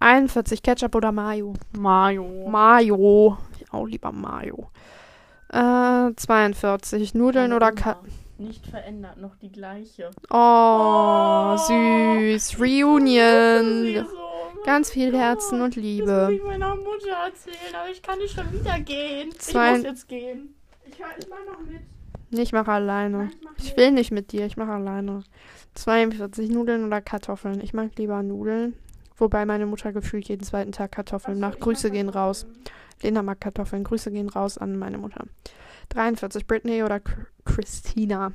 [0.00, 1.54] 41, Ketchup oder Mayo?
[1.72, 2.48] Mayo.
[2.48, 3.36] Mayo.
[3.58, 4.70] Ich auch lieber Mayo.
[5.52, 8.00] Äh, 42, Nudeln oder Ka
[8.40, 10.10] Nicht verändert, noch die gleiche.
[10.30, 11.56] Oh, Oh.
[11.56, 12.58] süß.
[12.58, 14.06] Reunion.
[14.64, 16.30] Ganz viel Herzen und Das muss Liebe.
[16.34, 19.30] ich meiner Mutter erzählen, aber ich kann nicht schon wieder gehen.
[19.38, 20.54] Zwei- Ich muss jetzt gehen.
[20.86, 21.80] Ich höre mach noch mit.
[22.30, 23.16] Nee, Ich mache alleine.
[23.18, 25.22] Nein, ich mach Ich will nicht mit dir, ich mache alleine.
[25.74, 27.60] 42, Nudeln oder Kartoffeln?
[27.62, 28.74] Ich mag lieber Nudeln.
[29.16, 31.60] Wobei meine Mutter gefühlt jeden zweiten Tag Kartoffeln so, macht.
[31.60, 32.46] Grüße gehen raus.
[33.02, 33.84] Lena mag Kartoffeln.
[33.84, 35.24] Grüße gehen raus an meine Mutter.
[35.90, 38.32] 43, Britney oder Chr- Christina?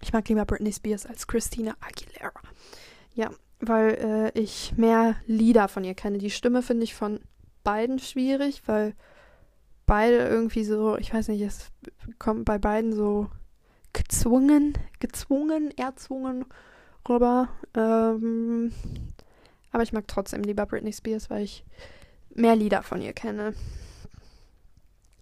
[0.00, 2.40] Ich mag lieber Britney Spears als Christina Aguilera.
[3.14, 6.18] Ja, weil äh, ich mehr Lieder von ihr kenne.
[6.18, 7.20] Die Stimme finde ich von
[7.64, 8.94] beiden schwierig, weil
[9.86, 11.70] beide irgendwie so, ich weiß nicht, es
[12.18, 13.28] kommt bei beiden so
[13.92, 16.44] gezwungen, gezwungen, erzwungen
[17.08, 17.48] rüber.
[17.74, 18.72] Ähm,
[19.72, 21.64] Aber ich mag trotzdem lieber Britney Spears, weil ich
[22.34, 23.54] mehr Lieder von ihr kenne.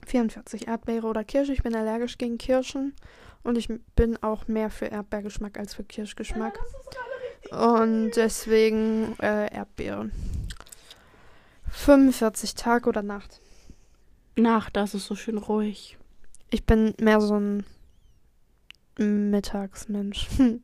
[0.06, 1.52] 44 Erdbeere oder Kirsche.
[1.52, 2.94] Ich bin allergisch gegen Kirschen
[3.42, 6.58] und ich bin auch mehr für Erdbeergeschmack als für Kirschgeschmack.
[7.50, 10.10] Und deswegen äh, Erdbeere.
[11.70, 13.40] 45 Tag oder Nacht.
[14.36, 15.96] Nacht, das ist so schön ruhig.
[16.50, 17.64] Ich bin mehr so ein
[18.98, 20.28] Mittagsmensch.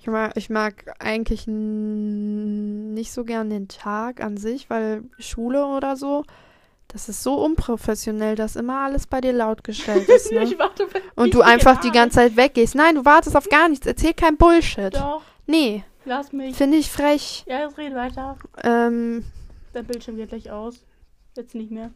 [0.00, 5.94] Ich mag, ich mag eigentlich nicht so gern den Tag an sich, weil Schule oder
[5.94, 6.24] so,
[6.92, 10.30] das ist so unprofessionell, dass immer alles bei dir laut gestellt ist.
[10.32, 10.44] Ne?
[10.44, 12.74] Ich warte, Und du einfach die ganze Zeit weggehst.
[12.74, 13.86] Nein, du wartest auf gar nichts.
[13.86, 14.94] Erzähl kein Bullshit.
[14.94, 16.54] Doch, Nee, lass mich.
[16.56, 17.44] finde ich frech.
[17.48, 18.36] Ja, jetzt red weiter.
[18.62, 19.24] Ähm,
[19.74, 20.84] Der Bildschirm geht gleich aus.
[21.36, 21.90] Jetzt nicht mehr.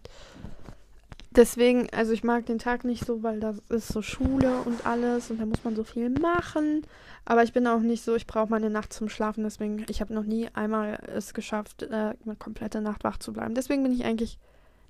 [1.30, 5.30] deswegen, also ich mag den Tag nicht so, weil das ist so Schule und alles
[5.30, 6.87] und da muss man so viel machen.
[7.26, 9.44] Aber ich bin auch nicht so, ich brauche meine Nacht zum Schlafen.
[9.44, 11.87] Deswegen, ich habe noch nie einmal es geschafft, äh,
[12.24, 13.54] eine komplette Nacht wach zu bleiben.
[13.54, 14.38] Deswegen bin ich eigentlich,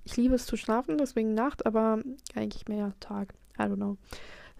[0.06, 1.98] ich liebe es zu schlafen, deswegen Nacht, aber
[2.34, 3.34] eigentlich mehr Tag.
[3.58, 3.96] I don't know.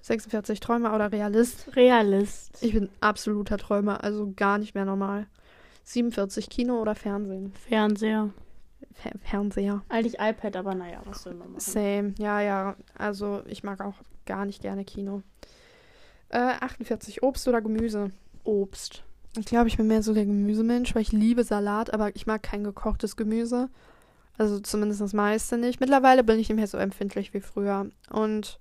[0.02, 1.74] 46 Träumer oder Realist.
[1.76, 2.59] Realist.
[2.62, 5.26] Ich bin absoluter Träumer, also gar nicht mehr normal.
[5.85, 7.52] 47 Kino oder Fernsehen.
[7.68, 8.30] Fernseher.
[8.92, 9.82] Fer Fernseher.
[9.88, 11.61] Eigentlich iPad, aber naja, was soll man machen?
[11.61, 12.76] Same, ja, ja.
[12.98, 13.94] Also ich mag auch
[14.26, 15.22] gar nicht gerne Kino.
[16.28, 18.11] Äh, 48 Obst oder Gemüse.
[18.42, 19.04] Obst.
[19.38, 22.42] Ich glaube, ich bin mehr so der Gemüsemensch, weil ich liebe Salat, aber ich mag
[22.42, 23.68] kein gekochtes Gemüse.
[24.38, 25.81] Also zumindest das meiste nicht.
[25.81, 27.87] Mittlerweile bin ich nicht mehr so empfindlich wie früher.
[28.11, 28.59] Und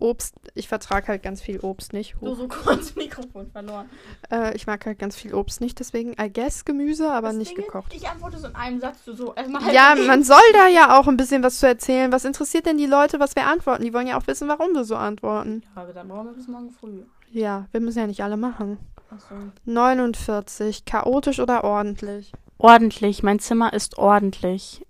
[0.00, 2.16] Obst, ich vertrage halt ganz viel Obst nicht.
[2.22, 3.88] Du so kurz Mikrofon verloren.
[4.30, 7.50] Äh, ich mag halt ganz viel Obst nicht, deswegen I guess Gemüse, aber Das nicht
[7.50, 7.92] Ding ist, gekocht.
[7.94, 9.34] Ich antworte so in einem Satz, du so.
[9.34, 12.12] Erstmal halt Ja, man soll da ja auch ein bisschen was zu erzählen.
[12.12, 13.82] Was interessiert denn die Leute, was wir antworten?
[13.84, 15.62] Die wollen ja auch wissen, warum wir so antworten.
[15.76, 17.02] Ja, aber dann brauchen wir bis morgen früh.
[17.30, 18.78] Ja, wir müssen ja nicht alle machen.
[19.10, 19.34] Achso.
[19.66, 20.84] 49.
[20.84, 22.32] Chaotisch oder ordentlich?
[22.62, 23.22] Ordentlich.
[23.22, 24.84] Mein Zimmer ist ordentlich.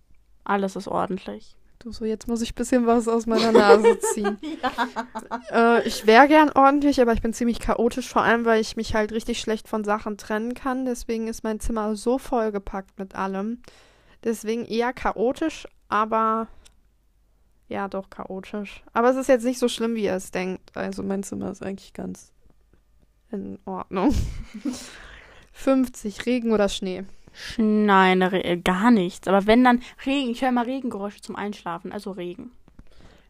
[0.44, 1.56] Alles ist ordentlich.
[1.78, 4.38] Du so, jetzt muss ich ein bisschen was aus meiner Nase ziehen.
[5.52, 8.94] äh, ich wäre gern ordentlich, aber ich bin ziemlich chaotisch, vor allem, weil ich mich
[8.94, 10.84] halt richtig schlecht von Sachen trennen kann.
[10.84, 13.62] Deswegen ist mein Zimmer so vollgepackt mit allem.
[14.24, 16.48] Deswegen eher chaotisch, aber
[17.68, 18.82] ja, doch chaotisch.
[18.92, 20.76] Aber es ist jetzt nicht so schlimm, wie ihr es denkt.
[20.76, 22.32] Also mein Zimmer ist eigentlich ganz
[23.30, 24.12] in Ordnung.
[25.52, 27.04] 50, Regen oder Schnee?
[27.56, 29.28] Nein, Re gar nichts.
[29.28, 32.52] Aber wenn dann Regen, ich höre mal Regengeräusche zum Einschlafen, also Regen.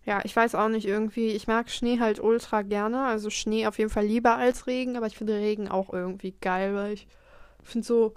[0.06, 1.28] Ja, ich weiß auch nicht irgendwie.
[1.28, 3.04] Ich mag Schnee halt ultra gerne.
[3.04, 6.74] Also Schnee auf jeden Fall lieber als Regen, aber ich finde Regen auch irgendwie geil,
[6.74, 7.06] weil ich
[7.62, 8.14] finde so,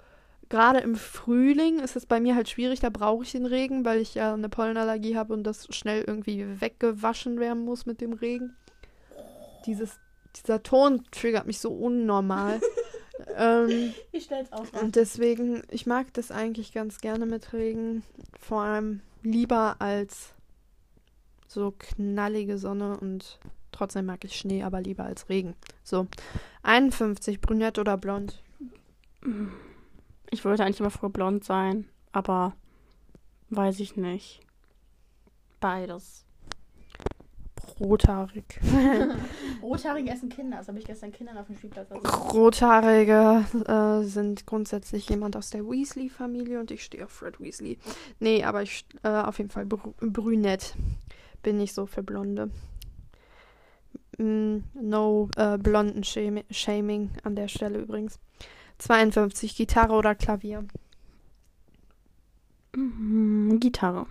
[0.48, 4.00] gerade im Frühling ist es bei mir halt schwierig, da brauche ich den Regen, weil
[4.00, 8.56] ich ja eine Pollenallergie habe und das schnell irgendwie weggewaschen werden muss mit dem Regen.
[9.66, 9.98] Dieses,
[10.36, 12.60] dieser Ton triggert mich so unnormal.
[13.36, 14.68] ähm, Ich stell's aus.
[14.80, 18.02] und deswegen, ich mag das eigentlich ganz gerne mit Regen.
[18.38, 20.34] Vor allem lieber als
[21.46, 23.38] so knallige Sonne und
[23.72, 25.54] trotzdem mag ich Schnee, aber lieber als Regen.
[25.82, 26.06] So,
[26.62, 28.42] 51, brünett oder blond?
[30.30, 32.54] Ich wollte eigentlich immer früher blond sein, aber
[33.50, 34.40] weiß ich nicht.
[35.60, 36.23] Beides.
[37.80, 38.44] Rothaarig.
[39.62, 42.32] Rothaarige essen Kinder, das habe ich gestern Kindern auf dem Spielplatz erzählt.
[42.32, 47.78] Rothaarige äh, sind grundsätzlich jemand aus der Weasley-Familie und ich stehe auf Fred Weasley.
[48.20, 50.74] Nee, aber ich äh, auf jeden Fall br brünett.
[51.42, 52.50] Bin nicht so für Blonde.
[54.18, 58.20] Mm, no äh, blonden Shami- Shaming an der Stelle übrigens.
[58.78, 60.64] 52, Gitarre oder Klavier?
[62.76, 64.06] Mhm, Gitarre.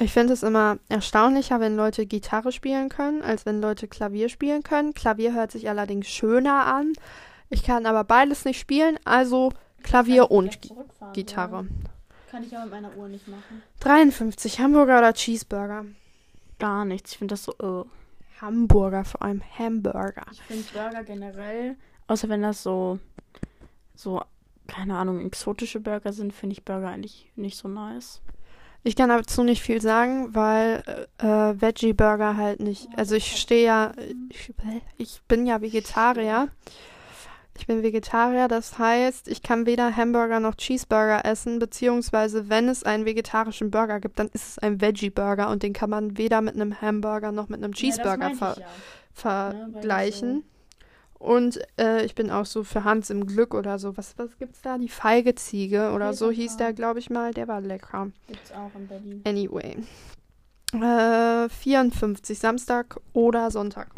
[0.00, 4.62] Ich finde es immer erstaunlicher, wenn Leute Gitarre spielen können, als wenn Leute Klavier spielen
[4.62, 4.94] können.
[4.94, 6.94] Klavier hört sich allerdings schöner an.
[7.50, 10.72] Ich kann aber beides nicht spielen, also Klavier und Gi
[11.12, 11.66] Gitarre.
[12.30, 13.62] Kann ich aber mit meiner Uhr nicht machen.
[13.80, 15.84] 53, Hamburger oder Cheeseburger?
[16.58, 17.12] Gar nichts.
[17.12, 17.54] Ich finde das so.
[17.62, 17.84] Uh.
[18.40, 20.24] Hamburger, vor allem Hamburger.
[20.32, 22.98] Ich finde Burger generell, außer wenn das so,
[23.94, 24.22] so,
[24.66, 28.22] keine Ahnung, exotische Burger sind, finde ich Burger eigentlich nicht so nice.
[28.82, 30.82] Ich kann dazu nicht viel sagen, weil
[31.18, 32.88] äh, Veggie-Burger halt nicht.
[32.96, 33.92] Also ich stehe ja,
[34.30, 34.52] ich,
[34.96, 36.48] ich bin ja Vegetarier.
[37.58, 42.84] Ich bin Vegetarier, das heißt, ich kann weder Hamburger noch Cheeseburger essen, beziehungsweise wenn es
[42.84, 46.54] einen vegetarischen Burger gibt, dann ist es ein Veggie-Burger und den kann man weder mit
[46.54, 48.66] einem Hamburger noch mit einem Cheeseburger ver ja.
[49.12, 50.44] vergleichen.
[51.20, 53.94] Und äh, ich bin auch so für Hans im Glück oder so.
[53.98, 54.78] Was, was gibt's da?
[54.78, 57.34] Die feige Ziege oder so hieß der, glaube ich mal.
[57.34, 58.10] Der war lecker.
[58.26, 59.22] Gibt's auch in Berlin.
[59.26, 59.76] Anyway.
[60.72, 63.88] Äh, 54, Samstag oder Sonntag.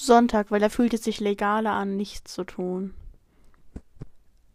[0.00, 2.94] Sonntag, weil da fühlt es sich legaler an, nichts zu tun.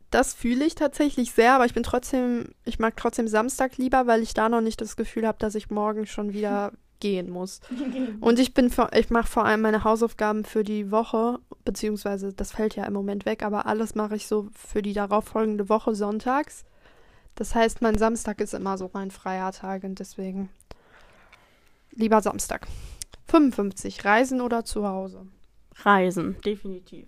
[0.09, 4.23] das fühle ich tatsächlich sehr, aber ich bin trotzdem, ich mag trotzdem Samstag lieber, weil
[4.23, 7.61] ich da noch nicht das Gefühl habe, dass ich morgen schon wieder gehen muss.
[8.19, 12.51] Und ich bin, für, ich mache vor allem meine Hausaufgaben für die Woche, beziehungsweise das
[12.51, 16.65] fällt ja im Moment weg, aber alles mache ich so für die darauffolgende Woche sonntags.
[17.35, 20.49] Das heißt, mein Samstag ist immer so mein freier Tag und deswegen
[21.91, 22.67] lieber Samstag.
[23.27, 24.03] 55.
[24.03, 25.27] Reisen oder zu Hause?
[25.83, 27.07] Reisen, definitiv.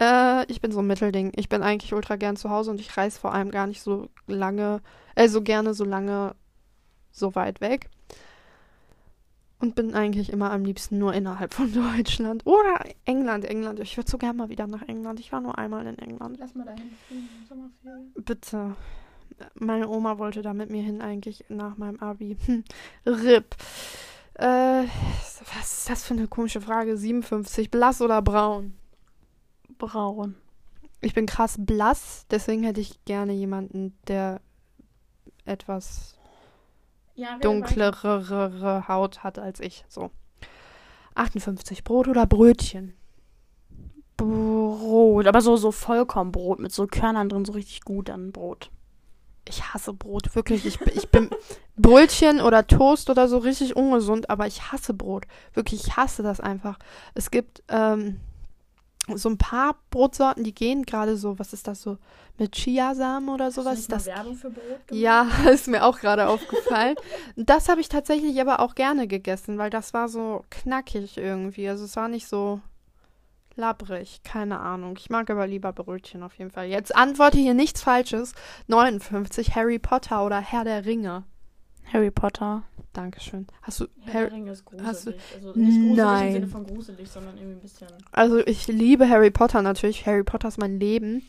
[0.00, 1.32] Äh, ich bin so ein Mittelding.
[1.36, 4.08] Ich bin eigentlich ultra gern zu Hause und ich reise vor allem gar nicht so
[4.26, 4.80] lange,
[5.14, 6.34] äh, so gerne so lange
[7.10, 7.90] so weit weg.
[9.62, 12.44] Und bin eigentlich immer am liebsten nur innerhalb von Deutschland.
[12.46, 13.78] Oder England, England.
[13.78, 15.20] Ich würde so gerne mal wieder nach England.
[15.20, 16.36] Ich war nur einmal in England.
[16.40, 16.90] Lass mal dahin
[17.48, 18.12] Sommerferien.
[18.16, 18.74] Bitte.
[19.54, 22.36] Meine Oma wollte da mit mir hin eigentlich nach meinem Abi.
[22.44, 22.64] Hm.
[23.06, 23.54] RIP.
[24.34, 24.84] Äh,
[25.54, 26.96] was ist das für eine komische Frage?
[26.96, 27.70] 57.
[27.70, 28.74] Blass oder braun?
[29.78, 30.34] Braun.
[31.00, 34.40] Ich bin krass blass, deswegen hätte ich gerne jemanden, der
[35.44, 36.16] etwas
[37.14, 39.84] Ja, dunklere Haut hat als ich.
[39.88, 40.10] So.
[41.14, 41.84] 58.
[41.84, 42.94] Brot oder Brötchen?
[44.16, 48.70] Brot, aber so, so Vollkornbrot mit so Körnern drin, so richtig gut an Brot.
[49.48, 50.64] Ich hasse Brot, wirklich.
[50.64, 51.28] Ich, bin- ich bin
[51.76, 55.26] Brötchen oder Toast oder so richtig ungesund, aber ich hasse Brot.
[55.54, 56.78] Wirklich, ich hasse das einfach.
[57.14, 58.20] Es gibt ähm,
[59.08, 61.98] so ein paar Brotsorten, die gehen gerade so, was ist das so,
[62.38, 63.78] mit Chiasamen oder sowas.
[63.78, 65.02] Nicht Das, Werbung für Brot gemacht?
[65.02, 66.96] ja, ist mir auch gerade aufgefallen.
[67.36, 71.68] Das habe ich tatsächlich aber auch gerne gegessen, weil das war so knackig irgendwie.
[71.68, 72.60] Also es war nicht so
[73.56, 74.96] labbrig, keine Ahnung.
[74.98, 76.66] Ich mag aber lieber Brötchen auf jeden Fall.
[76.66, 78.34] Jetzt antworte hier nichts Falsches.
[78.68, 81.24] 59, Harry Potter oder Herr der Ringe.
[81.92, 82.62] Harry Potter.
[82.92, 83.46] Dankeschön.
[83.62, 84.86] Hast du Herr Harry der Ringe ist gruselig.
[84.86, 86.26] hast du- also nicht gruselig Nein.
[86.26, 87.88] im Sinne von gruselig, sondern irgendwie ein bisschen.
[88.12, 90.04] Also ich liebe Harry Potter natürlich.
[90.06, 91.22] Harry Potter ist mein Leben.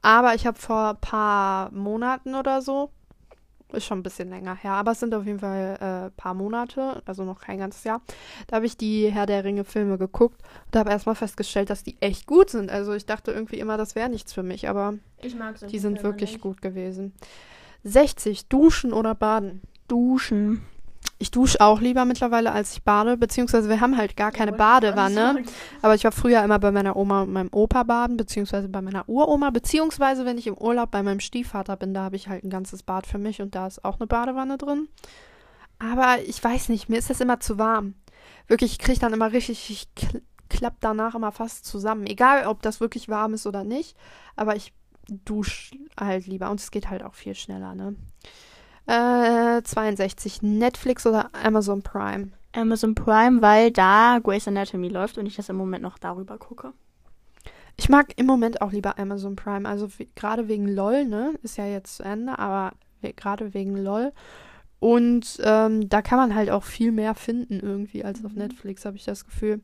[0.00, 2.90] Aber ich habe vor ein paar Monaten oder so,
[3.72, 6.34] ist schon ein bisschen länger her, aber es sind auf jeden Fall ein äh, paar
[6.34, 8.02] Monate, also noch kein ganzes Jahr,
[8.46, 11.96] da habe ich die Herr der Ringe Filme geguckt und habe erstmal festgestellt, dass die
[12.00, 12.70] echt gut sind.
[12.70, 15.78] Also ich dachte irgendwie immer, das wäre nichts für mich, aber Ich mag solche die
[15.80, 16.42] sind Filme wirklich nicht.
[16.42, 17.14] gut gewesen.
[17.82, 19.62] 60, duschen oder baden?
[19.88, 20.62] Duschen.
[21.18, 25.44] Ich dusche auch lieber mittlerweile, als ich bade, beziehungsweise wir haben halt gar keine Badewanne.
[25.80, 29.08] Aber ich war früher immer bei meiner Oma und meinem Opa baden, beziehungsweise bei meiner
[29.08, 32.50] Uroma, beziehungsweise wenn ich im Urlaub bei meinem Stiefvater bin, da habe ich halt ein
[32.50, 34.88] ganzes Bad für mich und da ist auch eine Badewanne drin.
[35.78, 37.94] Aber ich weiß nicht, mir ist das immer zu warm.
[38.48, 42.06] Wirklich, ich kriege dann immer richtig, ich kl klapp danach immer fast zusammen.
[42.06, 43.96] Egal, ob das wirklich warm ist oder nicht,
[44.36, 44.72] aber ich
[45.08, 47.96] dusche halt lieber und es geht halt auch viel schneller, ne?
[48.86, 52.28] Äh, 62, Netflix oder Amazon Prime?
[52.52, 56.72] Amazon Prime, weil da Grey's Anatomy läuft und ich das im Moment noch darüber gucke.
[57.76, 59.68] Ich mag im Moment auch lieber Amazon Prime.
[59.68, 61.34] Also gerade wegen LOL, ne?
[61.42, 64.12] Ist ja jetzt zu Ende, aber we- gerade wegen LOL.
[64.78, 68.38] Und ähm, da kann man halt auch viel mehr finden irgendwie als auf Mhm.
[68.38, 69.60] Netflix, habe ich das Gefühl.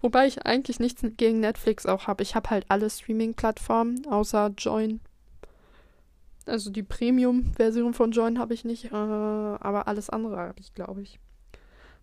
[0.00, 2.22] Wobei ich eigentlich nichts gegen Netflix auch habe.
[2.22, 5.00] Ich habe halt alle Streaming-Plattformen, außer Join.
[6.48, 11.02] Also die Premium-Version von Join habe ich nicht, äh, aber alles andere habe ich, glaube
[11.02, 11.18] ich.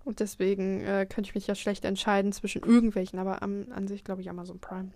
[0.06, 4.04] Und deswegen äh, könnte ich mich ja schlecht entscheiden zwischen irgendwelchen, aber am, an sich
[4.04, 4.92] glaube ich Amazon Prime.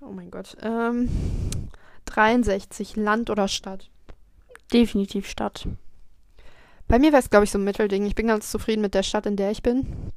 [0.00, 0.56] Oh mein Gott.
[0.62, 1.08] Ähm,
[2.04, 3.90] 63, Land oder Stadt?
[4.72, 5.66] Definitiv Stadt.
[6.88, 8.06] Bei mir wäre es, glaube ich, so ein Mittelding.
[8.06, 10.12] Ich bin ganz zufrieden mit der Stadt, in der ich bin.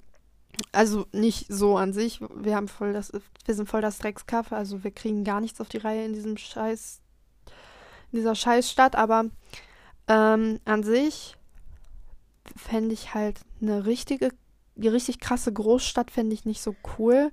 [0.72, 2.22] Also nicht so an sich.
[2.36, 3.12] Wir haben voll das,
[3.45, 6.38] wir sind voll das Dreckskaff, also wir kriegen gar nichts auf die Reihe in diesem
[6.38, 7.02] Scheiß,
[8.12, 9.26] in dieser Scheißstadt, aber
[10.08, 11.36] ähm, an sich
[12.56, 14.30] fände ich halt eine richtige,
[14.76, 17.32] die richtig krasse Großstadt fände ich nicht so cool.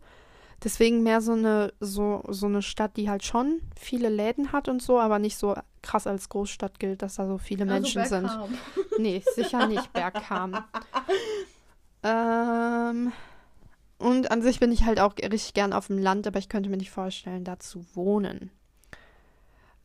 [0.65, 4.81] Deswegen mehr so eine, so, so eine Stadt, die halt schon viele Läden hat und
[4.83, 8.31] so, aber nicht so krass als Großstadt gilt, dass da so viele Menschen sind.
[8.99, 10.65] Nee, sicher nicht Bergkam.
[12.03, 13.13] ähm,
[13.99, 16.71] und an sich bin ich halt auch richtig gern auf dem Land, aber ich könnte
[16.71, 18.51] mir nicht vorstellen, da zu wohnen.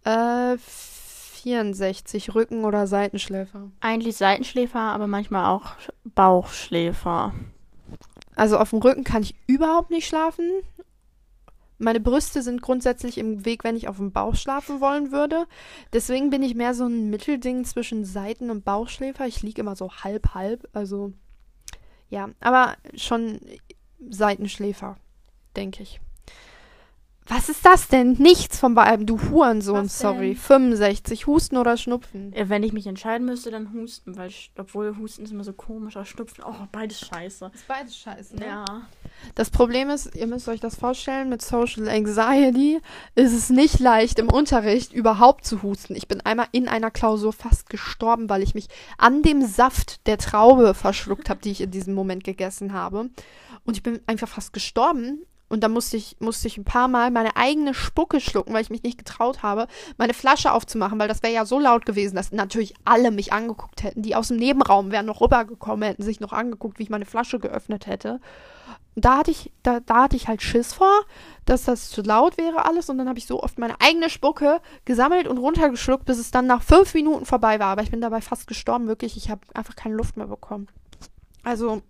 [0.04, 3.72] Äh, 64, Rücken- oder Seitenschläfer?
[3.80, 7.34] Eigentlich Seitenschläfer, aber manchmal auch Bauchschläfer.
[8.36, 10.50] Also auf dem Rücken kann ich überhaupt nicht schlafen.
[11.78, 15.48] Meine Brüste sind grundsätzlich im Weg, wenn ich auf dem Bauch schlafen wollen würde.
[15.94, 19.26] Deswegen bin ich mehr so ein Mittelding zwischen Seiten- und Bauchschläfer.
[19.26, 20.70] Ich liege immer so halb, halb.
[20.74, 21.14] Also,
[22.10, 23.40] ja, aber schon
[24.10, 24.98] Seitenschläfer,
[25.56, 26.00] denke ich.
[27.34, 28.12] Was ist das denn?
[28.20, 30.12] Nichts von beiden, du Hurensohn, Was denn?
[30.12, 30.36] sorry.
[30.36, 32.34] 65, Husten oder Schnupfen?
[32.36, 36.04] Wenn ich mich entscheiden müsste, dann Husten, weil obwohl Husten ist immer so komisch, aber
[36.04, 37.50] Schnupfen, oh, beides scheiße.
[37.54, 38.66] ist beides scheiße, Ja.
[39.36, 42.82] Das Problem ist, ihr müsst euch das vorstellen, mit Social Anxiety
[43.16, 45.96] ist es nicht leicht, im Unterricht überhaupt zu husten.
[45.96, 48.68] Ich bin einmal in einer Klausur fast gestorben, weil ich mich
[48.98, 53.10] an dem Saft der Traube verschluckt habe, die ich in diesem Moment gegessen habe.
[53.64, 55.26] Und ich bin einfach fast gestorben.
[55.52, 58.70] Und dann musste ich, musste ich ein paar Mal meine eigene Spucke schlucken, weil ich
[58.70, 62.32] mich nicht getraut habe, meine Flasche aufzumachen, weil das wäre ja so laut gewesen, dass
[62.32, 64.02] natürlich alle mich angeguckt hätten.
[64.02, 67.38] Die aus dem Nebenraum wären noch rübergekommen, hätten sich noch angeguckt, wie ich meine Flasche
[67.38, 68.22] geöffnet hätte.
[68.96, 71.02] Da hatte ich, da, da hatte ich halt Schiss vor,
[71.46, 72.90] dass das zu laut wäre alles.
[72.90, 76.48] Und dann habe ich so oft meine eigene Spucke gesammelt und runtergeschluckt, bis es dann
[76.48, 77.68] nach fünf Minuten vorbei war.
[77.68, 79.18] Aber ich bin dabei fast gestorben, wirklich.
[79.18, 80.68] Ich habe einfach keine Luft mehr bekommen.
[81.44, 81.82] Also,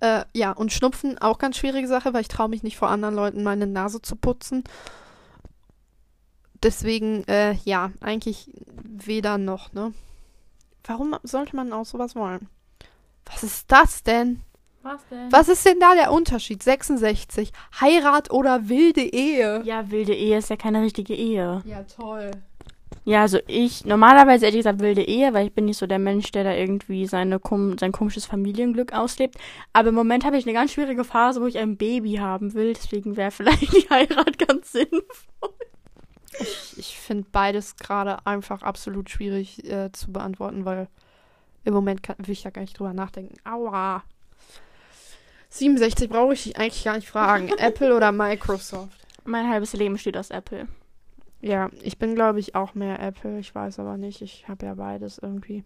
[0.00, 3.14] äh, ja, und Schnupfen auch ganz schwierige Sache, weil ich traue mich nicht vor anderen
[3.14, 4.64] Leuten meine Nase zu putzen.
[6.62, 8.50] Deswegen, äh, ja, eigentlich
[8.82, 9.92] weder noch, ne?
[10.84, 12.48] Warum sollte man auch sowas wollen?
[13.26, 14.42] Was ist das denn?
[14.82, 15.30] Was denn?
[15.30, 16.62] Was ist denn da der Unterschied?
[16.62, 17.52] 66.
[17.80, 19.62] Heirat oder wilde Ehe?
[19.64, 21.62] Ja, wilde Ehe ist ja keine richtige Ehe.
[21.64, 22.30] Ja, toll.
[23.04, 25.98] Ja, also ich, normalerweise hätte ich gesagt wilde Ehe, weil ich bin nicht so der
[25.98, 27.40] Mensch, der da irgendwie seine,
[27.80, 29.36] sein komisches Familienglück auslebt.
[29.72, 32.74] Aber im Moment habe ich eine ganz schwierige Phase, wo ich ein Baby haben will.
[32.74, 35.54] Deswegen wäre vielleicht die Heirat ganz sinnvoll.
[36.38, 40.88] Ich, ich finde beides gerade einfach absolut schwierig äh, zu beantworten, weil
[41.64, 43.36] im Moment kann, will ich da gar nicht drüber nachdenken.
[43.44, 44.02] Aua.
[45.50, 47.48] 67 brauche ich dich eigentlich gar nicht fragen.
[47.58, 48.98] Apple oder Microsoft?
[49.24, 50.68] Mein halbes Leben steht aus Apple.
[51.40, 53.38] Ja, ich bin, glaube ich, auch mehr Apple.
[53.38, 54.22] Ich weiß aber nicht.
[54.22, 55.64] Ich habe ja beides irgendwie.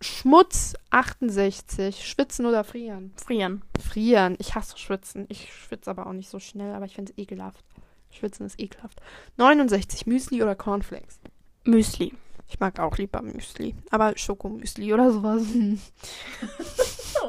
[0.00, 2.06] Schmutz 68.
[2.06, 3.12] Schwitzen oder frieren?
[3.16, 3.62] Frieren.
[3.80, 4.36] Frieren.
[4.38, 5.26] Ich hasse Schwitzen.
[5.28, 7.64] Ich schwitze aber auch nicht so schnell, aber ich finde es ekelhaft.
[8.10, 9.00] Schwitzen ist ekelhaft.
[9.38, 10.06] 69.
[10.06, 11.20] Müsli oder Cornflakes?
[11.64, 12.14] Müsli.
[12.48, 13.74] Ich mag auch lieber Müsli.
[13.90, 15.42] Aber Schokomüsli oder sowas.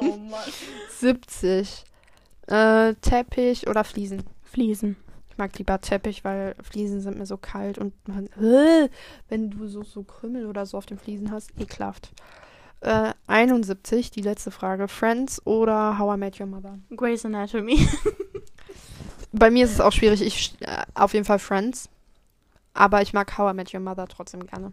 [0.00, 0.40] Oh Mann.
[0.98, 1.84] 70.
[2.48, 4.24] Äh, Teppich oder Fliesen?
[4.42, 4.96] Fliesen.
[5.34, 8.28] Ich mag lieber Teppich, weil Fliesen sind mir so kalt und man,
[9.28, 12.12] wenn du so, so Krümmel oder so auf den Fliesen hast, ekelhaft.
[12.82, 14.86] Äh, 71, die letzte Frage.
[14.86, 16.78] Friends oder How I Met Your Mother?
[16.94, 17.84] Grey's Anatomy.
[19.32, 20.22] Bei mir ist es auch schwierig.
[20.22, 21.88] Ich äh, auf jeden Fall Friends.
[22.72, 24.72] Aber ich mag How I Met Your Mother trotzdem gerne.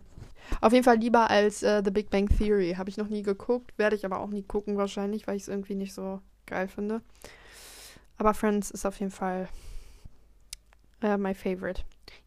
[0.60, 2.76] Auf jeden Fall lieber als äh, The Big Bang Theory.
[2.78, 5.48] Habe ich noch nie geguckt, werde ich aber auch nie gucken wahrscheinlich, weil ich es
[5.48, 7.02] irgendwie nicht so geil finde.
[8.20, 9.50] Aber Friends ist auf jeden Fall
[11.02, 11.84] äh, my favorite.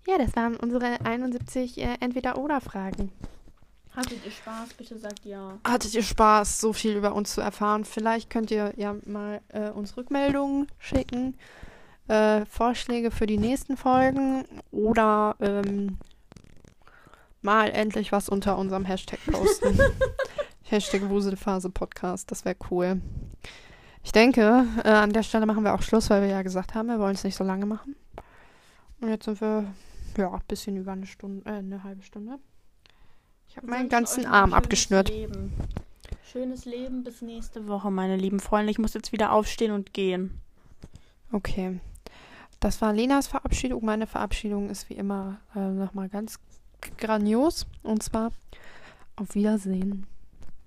[0.07, 3.11] Ja, das waren unsere 71 äh, Entweder-Oder-Fragen.
[3.95, 4.75] Hattet ihr Spaß?
[4.75, 5.59] Bitte sagt ja.
[5.65, 7.85] Hattet ihr Spaß, so viel über uns zu erfahren?
[7.85, 11.39] Vielleicht könnt ihr ja mal äh, uns Rückmeldungen schicken,
[12.09, 15.99] äh, Vorschläge für die nächsten Folgen oder ähm,
[17.41, 19.79] mal endlich was unter unserem Hashtag posten.
[20.65, 23.01] Hashtag Wuselphase Podcast, das wäre cool.
[24.03, 26.89] Ich denke, äh, an der Stelle machen wir auch Schluss, weil wir ja gesagt haben,
[26.89, 27.95] wir wollen es nicht so lange machen.
[29.01, 29.73] Und jetzt sind wir,
[30.17, 32.39] ja, ein bisschen über eine Stunde, äh, eine halbe Stunde.
[33.49, 35.09] Ich habe meinen ganzen Arm abgeschnürt.
[35.09, 35.53] Leben.
[36.33, 38.71] Schönes Leben bis nächste Woche, meine lieben Freunde.
[38.71, 40.41] Ich muss jetzt wieder aufstehen und gehen.
[41.31, 41.79] Okay.
[42.61, 43.85] Das war Lenas Verabschiedung.
[43.85, 46.41] Meine Verabschiedung ist wie immer äh, nochmal ganz
[46.99, 47.67] grandios.
[47.83, 48.33] Und zwar
[49.17, 50.07] auf Wiedersehen.